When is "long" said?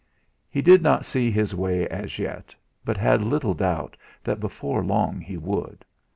4.83-5.19